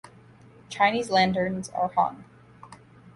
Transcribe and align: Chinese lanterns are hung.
Chinese 0.69 1.11
lanterns 1.11 1.69
are 1.69 1.89
hung. 1.89 2.23